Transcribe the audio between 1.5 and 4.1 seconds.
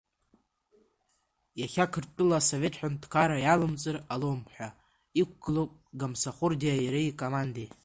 Иахьа Қырҭтәыла Асовет ҳәынҭқарра иалымҵыр